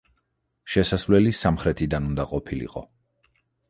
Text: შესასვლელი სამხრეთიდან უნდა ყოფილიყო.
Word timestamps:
შესასვლელი 0.75 1.35
სამხრეთიდან 1.43 2.11
უნდა 2.11 2.29
ყოფილიყო. 2.35 2.89